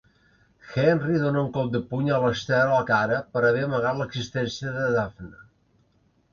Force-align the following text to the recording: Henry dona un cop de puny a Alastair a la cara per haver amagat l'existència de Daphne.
Henry 0.83 1.19
dona 1.23 1.43
un 1.47 1.51
cop 1.57 1.69
de 1.75 1.81
puny 1.91 2.09
a 2.13 2.15
Alastair 2.17 2.63
a 2.63 2.71
la 2.73 2.81
cara 2.89 3.21
per 3.37 3.45
haver 3.53 3.63
amagat 3.69 4.03
l'existència 4.03 4.77
de 4.81 4.91
Daphne. 5.01 5.35